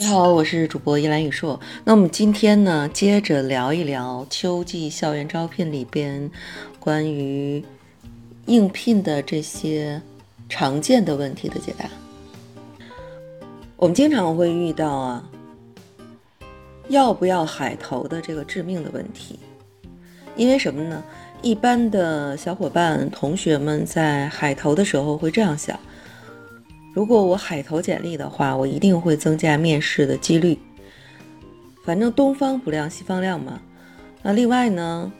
[0.00, 1.58] 你好，我是主播依兰宇硕。
[1.82, 6.30] 那我们今天呢，接着聊一聊秋季校园招聘里边
[6.78, 7.64] 关于
[8.46, 10.00] 应聘的这些
[10.48, 11.90] 常见的问题的解答。
[13.74, 15.28] 我们经常会遇到啊，
[16.90, 19.36] 要不要海投的这个致命的问题。
[20.36, 21.02] 因为什么呢？
[21.42, 25.76] 一般的小伙伴、同学们在海投的时候会这样想。
[26.98, 30.58] 如果我海投简历的话，我一定会增加面试的几率。
[31.84, 33.60] 反正东方不亮西方亮嘛。
[34.20, 35.12] 那另外呢，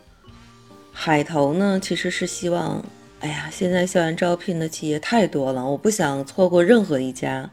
[0.93, 2.85] 海投呢其实是希望，
[3.21, 7.49] 哎呀，现在校园招聘的企业太多了，我不想错过任何一家。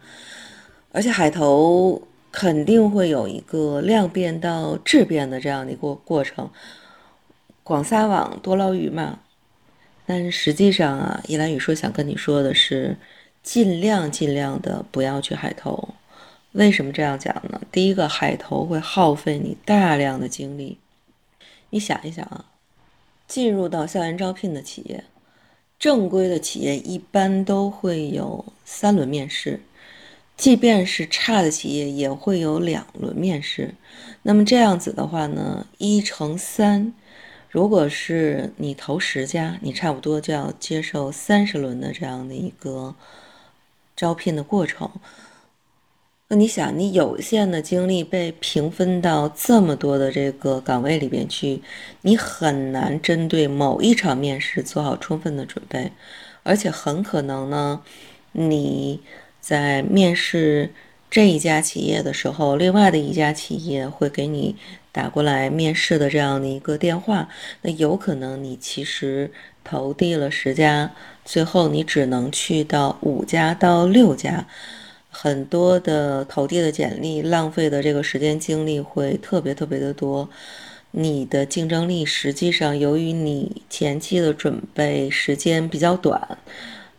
[0.91, 6.49] 而且海投肯定会有一个量变到质变的这样的一个过程，
[7.61, 9.19] 广撒网多捞鱼嘛。
[10.07, 12.97] 但是实际上啊，依兰雨说想跟你说的是。
[13.45, 15.89] 尽量尽量的不要去海投，
[16.53, 17.61] 为什么这样讲呢？
[17.72, 20.80] 第一个，海投会耗费你大量的精力。
[21.69, 22.45] 你想一想啊，
[23.28, 25.03] 进入到校园招聘的企业，
[25.78, 29.62] 正规的企业一般都会有三轮面试，
[30.36, 33.75] 即便是差的企业也会有两轮面试。
[34.23, 36.91] 那么这样子的话呢，一乘三，
[37.52, 42.95] 如果是你投十家，你差不多就要接受三十轮的这样的一个。
[43.95, 44.91] 招聘的过程，
[46.27, 51.61] 那你想，你有限的精力被平分到这么多的这个岗位里边去，
[52.01, 55.91] 你很难针对某一场面试做好充分的准备，
[56.43, 57.81] 而且很可能呢，
[58.33, 58.99] 你
[59.39, 60.73] 在面试
[61.09, 64.55] 这一家企业的时候，另外的一家企业会给你
[64.91, 67.29] 打过来面试的这样的一个电话，
[67.61, 69.31] 那有可能你其实。
[69.66, 70.91] 投递了十家，
[71.25, 74.47] 最后你只能去到五家到六家，
[75.09, 80.29] 很多的投递的简历浪费的这个时间精力会特别特别的多，
[80.91, 86.38] 你的竞争力实际上由于你前期的准备时间比较短。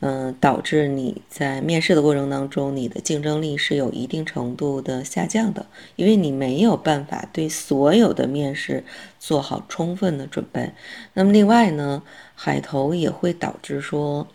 [0.01, 5.65] 嗯，导致你在面试的过程当中，你的竞争力是有一定程度的下降的，
[5.97, 8.85] 因为你没有办法对所有的面试
[9.19, 10.71] 做好充分的准备。
[11.15, 12.03] 那么另外呢，
[12.37, 14.29] 海投也会导致说，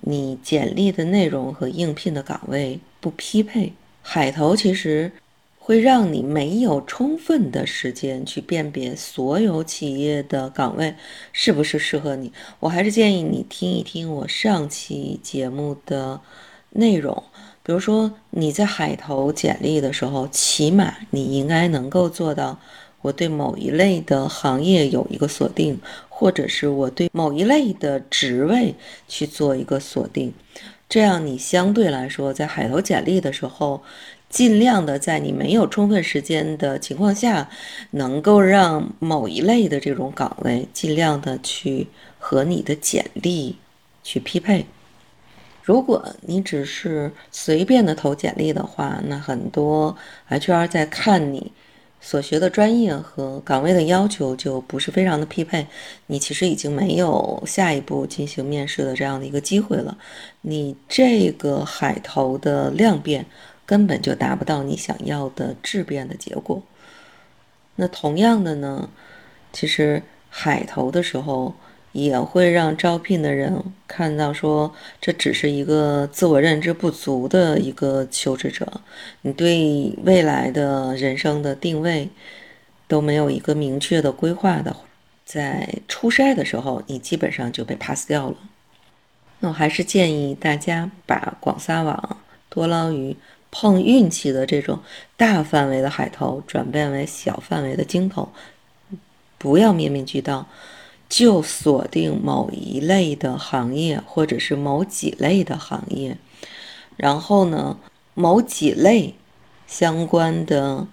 [0.00, 3.74] 你简历的内容和应聘的岗位不匹配。
[4.00, 5.12] 海投其实。
[5.66, 10.94] 会让你没有充分的时间去辨别所有企业的岗位
[11.32, 12.30] 是不是适合你。
[12.60, 16.20] 我还是建议你听一听我上期节目的
[16.68, 17.24] 内容，
[17.62, 22.60] 比如说你在海投简历的时候，起码你应该能够做到，
[23.04, 25.78] 我对某一类的行业有一个锁定，
[26.08, 28.74] 或者是我对某一类的职位
[29.06, 30.32] 去做一个锁定，
[30.88, 33.82] 这样你相对来说在海投简历的时候。
[34.30, 37.48] 尽量的在你没有充分时间的情况下，
[37.92, 41.86] 能够让某一类的这种岗位尽量的去
[42.18, 43.54] 和你的简历
[44.02, 44.66] 去匹配。
[45.62, 49.96] 如果你只是随便的投简历的话，那很多
[50.28, 51.52] HR 在看你
[52.04, 55.66] 所学的专业和岗位的要求就不是非常的匹配，
[56.08, 59.96] 你其实已经没有下一步进行面试的这样的一个机会了。
[60.42, 63.24] 你这个海投的量变。
[63.66, 66.62] 根本就达不到你想要的质变的结果。
[67.76, 68.90] 那同样的呢，
[69.54, 71.54] 其实海投的时候
[71.94, 78.70] 也会让招聘的人看到说，这只是一个自我认知不足的一个求职者，
[79.22, 82.10] 你对未来的人生的定位
[82.86, 84.80] 都没有一个明确的规划的话，
[85.24, 88.36] 在初筛的时候，你基本上就被 pass 掉了。
[89.40, 92.18] 那我还是建议大家把广撒网、
[92.50, 93.16] 多捞鱼。
[93.56, 94.80] 碰运气的这种
[95.16, 98.28] 大范围的海投转变为小范围的精投，
[99.38, 100.48] 不要面面俱到，
[101.08, 106.16] 就锁定某一类的行业或者是某几类的行业，
[106.96, 107.78] 然后呢，
[108.14, 109.14] 某几类
[109.66, 110.86] 相关的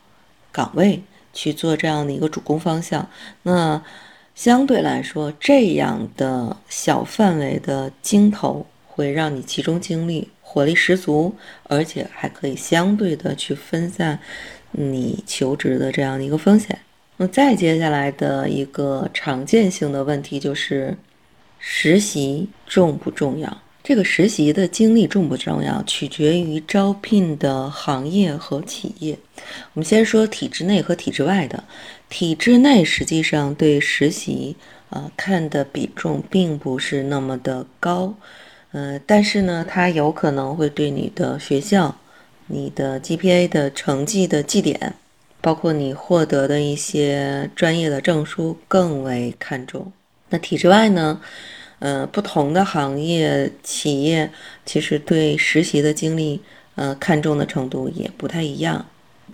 [0.51, 1.01] 岗位
[1.33, 3.09] 去做这样的一个主攻方向。
[3.43, 3.83] 那
[4.35, 10.29] 相对来说，这样的小范围的精投会让你集中精力。
[10.43, 11.33] 火力十足，
[11.63, 14.19] 而且还可以相对的去分散
[14.71, 16.77] 你求职的这样的一个风险。
[17.21, 20.97] 那再接下来的一个常见性的问题就是，
[21.59, 23.61] 实习重不重要？
[23.83, 29.15] 这个实习的经历重不重要，取决于招聘的行业和企业。
[29.73, 31.63] 我们先说体制内和体制外的。
[32.09, 34.55] 体制内实际上对实习
[34.89, 38.15] 啊看的比重并不是那么的高。
[38.71, 41.95] 呃，但是呢，它有可能会对你的学校，
[42.47, 44.95] 你的 GPA 的成绩的绩点，
[45.41, 49.91] 包括你获得的一些专业的证书更为看重。
[50.29, 51.19] 那体制外呢？
[51.79, 54.31] 呃，不同的行业企业
[54.63, 56.39] 其实对实习的经历，
[56.75, 58.85] 呃，看重的程度也不太一样。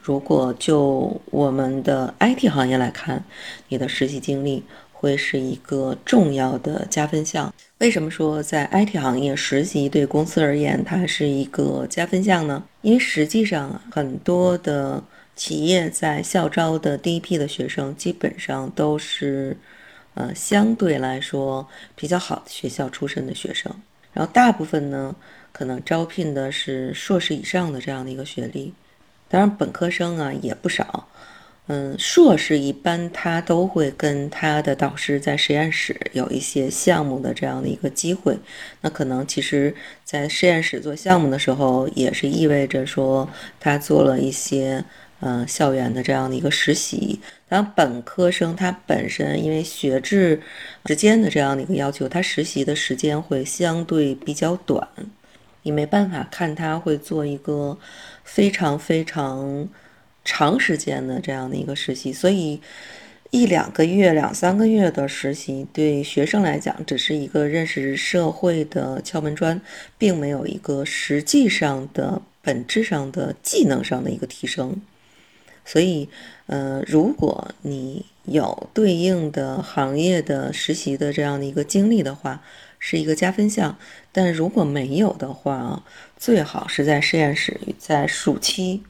[0.01, 3.21] 如果就我们的 IT 行业来看，
[3.67, 4.63] 你的实习经历
[4.93, 7.53] 会是一个重要的加分项。
[7.79, 12.63] 为什么说在 IT 行业实习对公司而言它是一个加分项呢？
[12.81, 15.03] 因为实际上很多的
[15.37, 19.55] 企业在校招的第一批的学生基本上都是。
[20.19, 23.71] 呃，相对来说比较好的学校出身的学生，
[24.13, 25.15] 然后大部分呢，
[25.51, 28.73] 可能招聘的是硕士以上的这样的一个学历，
[29.29, 31.07] 当然本科生啊也不少。
[31.67, 38.39] 嗯，硕士一般他都会跟他的导师在实验室有一些项目的这样的一个机会，
[38.81, 43.29] 那可能其实在实验室做项目的时候，也是意味着说
[43.59, 44.83] 他做了一些。
[45.19, 47.19] 嗯，校园的这样的一个实习，
[47.49, 50.39] 当然本科生他本身因为学制
[50.85, 54.87] 之间的这样的一个要求，他实习的时间会相对比较短，
[55.63, 57.75] 你没办法看他会做一个
[58.23, 59.67] 非常非常
[60.23, 62.61] 长时间的这样的一个实习，所以
[63.31, 69.59] 一两个月、两三个月的实习对学生来讲只是一个认识社会的敲门砖，
[69.97, 74.79] 并没有一个实际上的本质上的技能上的一个提升。
[75.67, 76.07] 所以，
[76.45, 82.41] 呃，如果你有对应的行业的实习的这样的一个经历的话，
[82.79, 83.77] 是一个加分项。
[84.13, 85.83] 但如果没有的话，
[86.15, 88.81] 最好是在实验室，在暑期，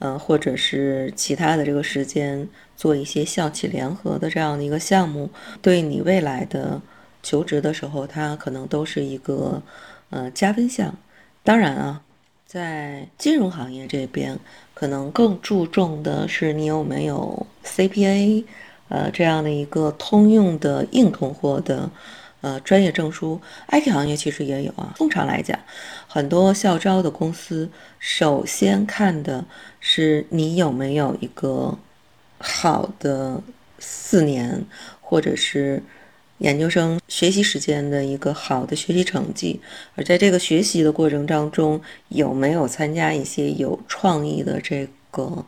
[0.00, 5.30] 呃，或者是其他的这个时间做一些校企联合的这样的一个项目，
[5.62, 6.82] 对你未来的
[7.22, 9.62] 求职的时候，它可能都是一个
[10.10, 10.92] 呃加分项。
[11.44, 12.02] 当然啊。
[12.46, 14.38] 在金融行业这边，
[14.72, 18.44] 可能更注重的是你有没有 CPA，
[18.88, 21.90] 呃，这样的一个通用的硬通货的
[22.42, 23.40] 呃专业证书。
[23.68, 24.94] IT 行业其实也有啊。
[24.96, 25.58] 通常来讲，
[26.06, 29.44] 很多校招的公司首先看的
[29.80, 31.76] 是你有没有一个
[32.38, 33.42] 好的
[33.80, 34.64] 四年，
[35.00, 35.82] 或者是。
[36.38, 39.58] 研究生学习时间的一个好的学习成绩，
[39.94, 45.44] 而在这个学习的过程当中，有没有参加一些有创意的这个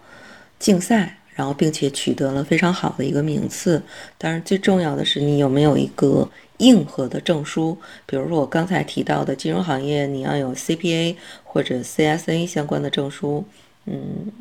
[0.59, 3.83] 竞赛，然后并且取得了非常好的一个名次。
[4.17, 6.27] 当然，最重要的是你有没有一个
[6.57, 7.77] 硬核的证书，
[8.07, 13.45] 比如说我刚才提到的金融行业，你要有 CPA 或者 CSA 相关的证书。
[13.85, 14.33] 嗯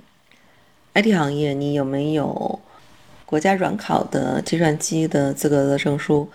[0.93, 2.59] ，IT 行业你有没有？
[3.27, 6.29] 国家软考的计算机的资格的证书，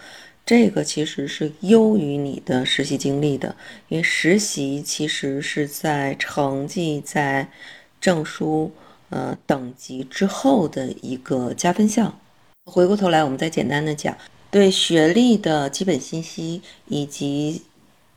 [0.44, 3.56] 这个其实是优于你的实习经历的，
[3.89, 7.49] 因为实习其实是在成绩在
[7.99, 8.71] 证书
[9.09, 12.19] 呃等级之后的一个加分项。
[12.67, 14.15] 回过头来，我们再简单的讲，
[14.50, 17.62] 对学历的基本信息以及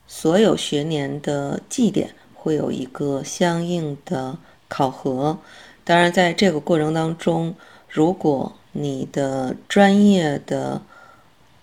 [0.05, 4.37] 所有学年的绩点会有一个相应的
[4.67, 5.39] 考核。
[5.85, 7.55] 当然，在这个过程当中，
[7.87, 10.81] 如果你的专业的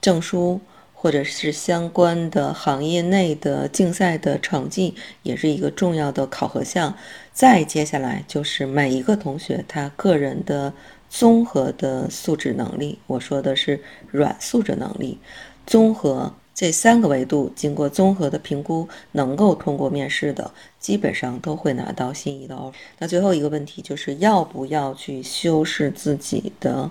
[0.00, 0.61] 证书，
[0.94, 6.97] 或者是相关的行业内的竞赛的成绩，也是一个重要的考核项。
[7.33, 10.73] 再接下来就是每一个同学他个人的
[11.11, 15.19] 综合的素质能力，我说的是软素质能力，
[15.66, 16.35] 综合。
[16.62, 22.75] 这三个维度经过综合的评估，能够通过面试的，基本上都会拿到心仪的 offer。
[23.00, 26.88] 那最后一个问题就是要不要去修饰自己的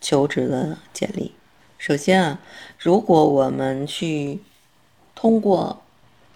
[0.00, 1.32] 求职的简历？
[1.78, 2.40] 首先啊，
[2.78, 4.38] 如果我们去
[5.16, 5.82] 通过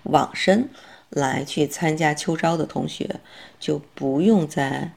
[0.02, 0.68] 网申
[1.10, 3.20] 来去参加秋招的同学，
[3.60, 4.90] 就不用在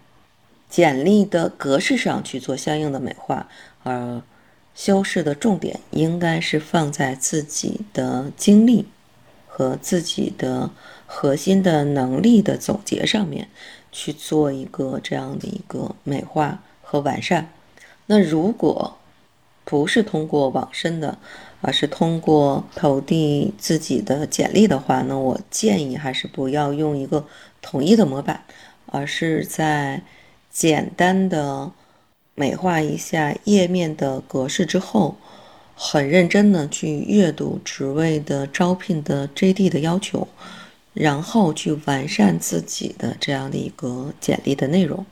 [0.68, 3.48] 简历的格式上去做相应的美化，
[3.84, 4.24] 而。
[4.78, 8.86] 修饰的重点应该是放在自己的经历
[9.48, 10.70] 和自己的
[11.08, 13.50] 核心的能力的总结上面
[13.92, 17.52] 去做一个这样的一个美化和完善。
[18.06, 19.00] 那如果
[19.66, 21.18] 不是通过网申的，
[21.62, 27.26] 而是通过投递自己的简历的话，那我建议还是不要用一个
[27.64, 28.44] 统一的模板，
[28.86, 30.04] 而是在
[30.52, 31.72] 简单的。
[32.40, 35.18] 美化一下页面的格式之后，
[35.76, 40.28] 很认真的去阅读职位的招聘的 JD 的要求，
[40.94, 45.04] 然后去完善自己的这样的一个简历的内容。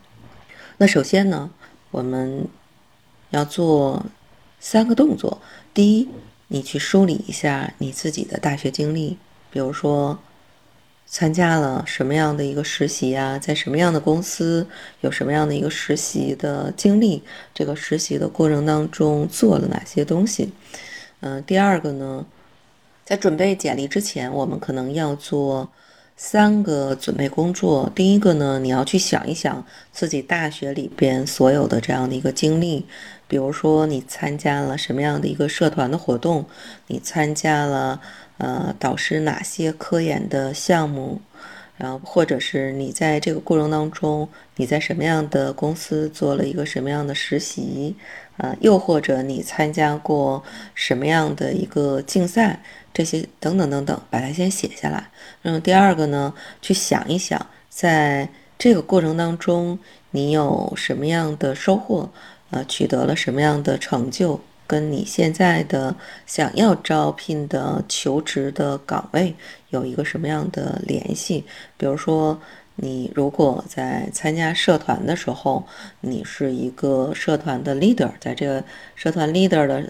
[0.77, 1.49] 那首先呢，
[1.89, 2.47] 我们
[3.31, 4.05] 要做
[4.59, 5.41] 三个动作。
[5.73, 6.07] 第一，
[6.49, 9.17] 你去梳理一下你自己的大学经历，
[9.49, 10.19] 比如说
[11.07, 13.39] 参加了什么样的一个实习啊？
[13.39, 14.67] 在什么样的公司
[15.01, 17.23] 有什么样的一个实习的经历？
[17.53, 20.51] 这个实习的过程当中做了哪些东西？
[21.21, 22.25] 嗯，第二个呢，
[23.05, 25.69] 在准备简历之前，我们可能要做
[26.17, 27.91] 三个准备工作。
[27.93, 32.85] 第一个呢，你要去想一想自己大学里边所有的这样的一个经历，
[33.27, 36.45] 比如说你参加了什么样的一个社团的活动，
[36.87, 38.01] 你参加了。
[38.37, 41.21] 呃，导师哪些科研的项目，
[41.77, 47.95] 然后或者是你在这个过程当中，你在什么样的公司做了一个什么样的实习，
[48.37, 52.61] 呃，又或者你参加过什么样的一个竞赛，
[52.93, 55.09] 这些等等等等，把它先写下来。
[55.41, 59.79] 那么第二个呢，去想一想，在这个过程当中，
[60.11, 62.09] 你有什么样的收获，
[62.51, 64.39] 呃，取得了什么样的成就。
[64.67, 69.35] 跟你现在的想要招聘的求职的岗位
[69.69, 71.45] 有一个什么样的联系？
[71.77, 72.41] 比如说，
[72.75, 75.65] 你如果在参加社团的时候，
[76.01, 78.63] 你是一个社团的 leader，在这个
[78.95, 79.89] 社团 leader 的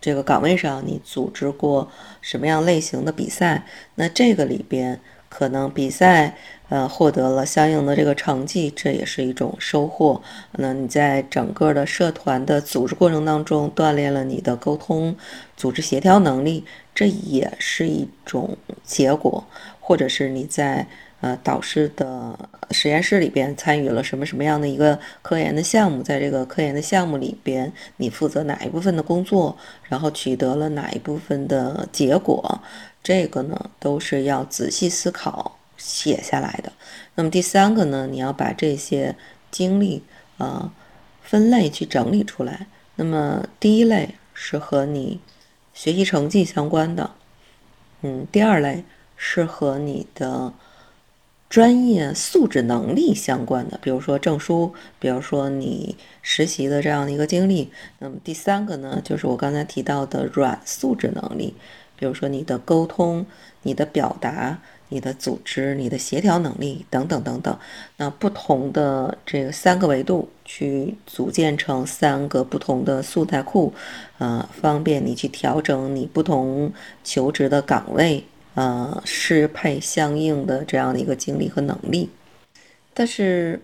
[0.00, 1.90] 这个岗位上，你组织过
[2.20, 3.64] 什么样类型的比赛？
[3.94, 6.36] 那这个里边可能比赛。
[6.68, 10.20] 呃，获得了相应的这个成绩，这也是一种收获。
[10.54, 15.16] 那你在整个的社团的组织过程当中，锻炼了你的沟通、
[15.56, 19.44] 组织协调能力，这也是一种结果。
[19.78, 20.88] 或者是你在
[21.20, 22.38] 呃导师的
[22.70, 32.60] 实验室里边参与了什么什么样的一个科研的项目，在这个科研的项目里边，你负责哪一部分的工作，然后取得了哪一部分的结果，
[33.02, 35.52] 这个呢，都是要仔细思考。
[35.78, 36.72] 写下来的。
[37.16, 39.14] 那么第三个呢，你要把这些
[39.50, 40.02] 经历
[40.38, 40.72] 啊
[41.22, 42.66] 分类去整理出来。
[42.94, 45.20] 那么第一类是和你
[45.74, 47.10] 学习成绩相关的，
[48.00, 48.84] 嗯，第二类
[49.18, 50.54] 是和你的
[51.48, 57.70] 专业素质能力相关的，比如说证书，比如说你实习的这样的一个经历。
[57.98, 61.54] 那么第三个呢，就是我刚才提到的软素质能力，
[61.96, 63.26] 比如说你的沟通、
[63.62, 64.58] 你的表达。
[64.88, 67.58] 你的组织、你的协调能力等等等等，
[67.96, 73.74] 那不同的这个三个维度去组建成三个不同的素材库，
[74.18, 76.72] 呃，方便你去调整你不同
[77.02, 78.24] 求职的岗位，
[78.56, 82.10] 呃，适配相应的这样的一个经历和能力。
[82.92, 83.60] 但是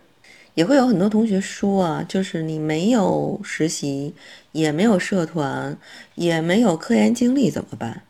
[0.54, 4.14] 也会有很多同学说啊，就是你没有实习，
[4.52, 5.76] 也没有社团，
[6.14, 8.02] 也没有科研经历，怎么办？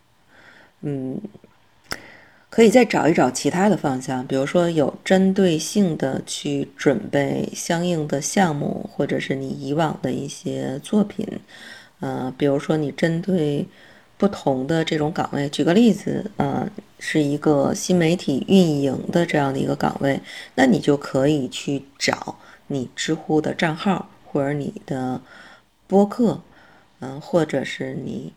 [0.83, 1.19] 嗯。
[2.55, 11.27] 可以再找一找其他的方向，比如说有针对性的去准备相应的项目，或者是你以往的一些作品，
[12.01, 13.67] 呃，比如说你针对
[14.23, 16.65] 不同的这种岗位，举个例子，呃，
[17.01, 20.21] 是一个新媒体运营的这样的一个岗位，
[20.55, 22.37] 那你就可以去找
[22.69, 25.21] 你知乎的账号，或者你的
[25.89, 26.41] 播客，
[27.01, 28.33] 嗯，或者是你。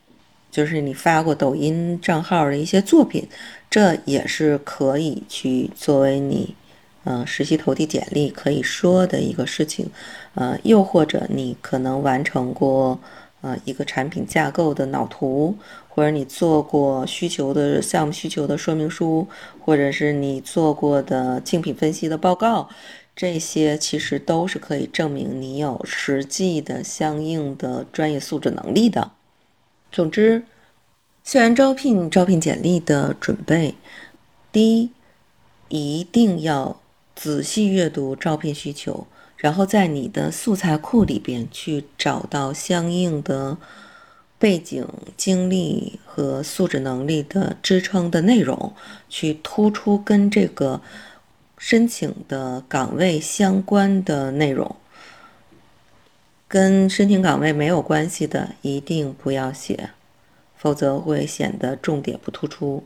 [0.49, 3.27] 就是你发过抖音账号的一些作品，
[3.69, 6.55] 这也是可以去作为你，
[7.03, 9.91] 呃，实习投递简历可以说的一个事情，
[10.33, 12.97] 呃，又或者你可能完成过，
[13.45, 15.55] 呃，一个产品架构的脑图，
[15.87, 19.27] 或者你做过需求的项目需求的说明书，
[19.59, 22.67] 或者是你做过的竞品分析的报告，
[23.15, 29.11] 这些其实都是可以证明你有实际的相应的专业素质能力的。
[29.91, 30.41] 总之，
[31.23, 33.75] 校园招聘招聘简历的准备，
[34.51, 34.89] 第一，
[35.69, 36.81] 一定要
[37.15, 39.05] 仔细阅读招聘需求，
[39.37, 43.57] 然后在你的素材库里边去找到相应的
[44.39, 48.73] 背景、经历和素质能力的支撑的内容，
[49.09, 50.81] 去突出跟这个
[51.57, 54.75] 申请的岗位相关的内容。
[56.47, 59.89] 跟申请岗位没有关系的，一定不要写，
[60.55, 62.83] 否则会显得重点不突出。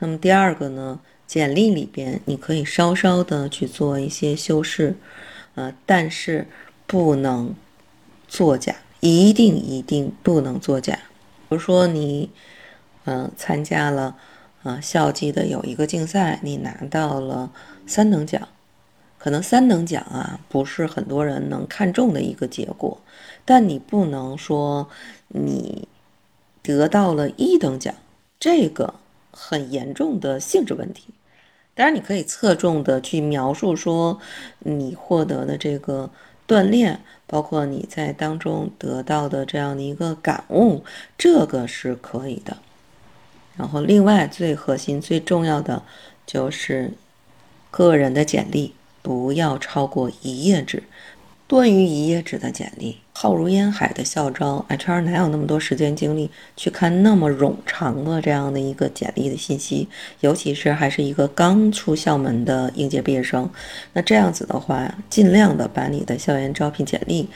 [0.00, 4.96] 那么第二个呢，简历里边你可以稍稍的去做一些修饰，
[5.56, 6.46] 呃，但是
[6.86, 7.52] 不能
[8.28, 10.94] 作假，一定一定不能作假。
[11.48, 12.30] 比如说你，
[13.04, 14.16] 嗯，参加了，
[14.62, 17.50] 啊，校际的有一个竞赛，你拿到了
[17.86, 18.48] 三等奖。
[19.18, 23.00] 可能三等奖啊，不是很多人能看中的一个结果，
[23.44, 24.88] 但你不能说
[25.28, 25.88] 你
[26.62, 27.92] 得到了一等奖，
[28.38, 28.94] 这个
[29.32, 31.08] 很严重的性质问题。
[31.76, 34.18] 当然，你可以侧重的去描述说
[34.60, 36.10] 你获得的这个
[36.48, 40.82] 锻炼，包括你在当中得到的这样的一个感悟，
[41.18, 42.56] 这个是可以的。
[43.58, 45.82] 然后，另外最核心、最重要的
[46.26, 46.92] 就是
[47.70, 50.82] 个人的简历不要超过一页纸。
[51.46, 59.88] 多于一页纸的简历，浩如烟海的校招，HR 哪有那么多时间精力去看那么冗长的这样的一个简历的信息？
[60.20, 63.48] 尤其是还是一个刚出校门的应届毕业生，
[63.94, 67.26] 那这样子的话，尽量的把你的校园招聘简历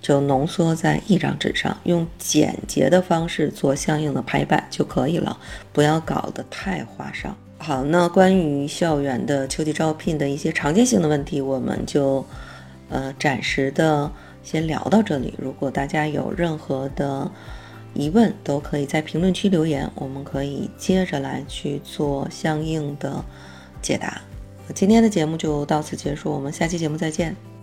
[0.00, 5.36] 就浓缩在一张纸上，用简洁的方式做相应的排版就可以了，
[5.72, 7.36] 不要搞得太花哨。
[7.58, 12.24] 好，那关于校园的秋季招聘的一些常见性的问题，我们就。
[12.90, 14.08] 呃，暂时的
[14.44, 15.34] 先聊到这里。
[15.38, 17.28] 如果大家有任何的
[17.94, 23.24] 疑问，都可以在评论区留言，我们可以接着来去做相应的
[23.82, 24.20] 解答。
[24.74, 27.53] 今天的节目就到此结束，我们下期节目再见。